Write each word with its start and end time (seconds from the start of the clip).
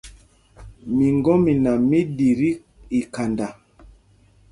Miŋgɔ́mina 0.95 1.71
mí 1.89 1.99
ɗi 2.15 2.29
tí 2.39 2.49
ikhanda. 2.99 3.47